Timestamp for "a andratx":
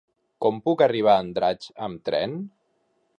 1.17-1.69